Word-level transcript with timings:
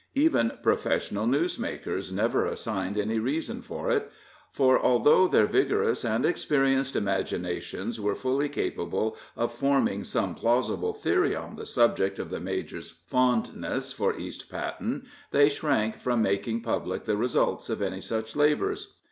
Even 0.15 0.53
professional 0.63 1.27
newsmakers 1.27 2.11
never 2.11 2.43
assigned 2.47 2.97
any 2.97 3.19
reason 3.19 3.61
for 3.61 3.91
it, 3.91 4.11
for 4.51 4.83
although 4.83 5.27
their 5.27 5.45
vigorous 5.45 6.03
and 6.03 6.25
experienced 6.25 6.95
imaginations 6.95 8.01
were 8.01 8.15
fully 8.15 8.49
capable 8.49 9.15
of 9.37 9.53
forming 9.53 10.03
some 10.03 10.33
plausible 10.33 10.91
theory 10.91 11.35
on 11.35 11.55
the 11.55 11.67
subject 11.67 12.17
of 12.17 12.31
the 12.31 12.39
major's 12.39 12.95
fondness 13.05 13.93
for 13.93 14.17
East 14.17 14.49
Patten, 14.49 15.05
they 15.29 15.49
shrank 15.49 15.99
from 15.99 16.19
making 16.23 16.61
public 16.61 17.05
the 17.05 17.15
results 17.15 17.69
of 17.69 17.79
any 17.79 18.01
such 18.01 18.35
labors. 18.35 18.95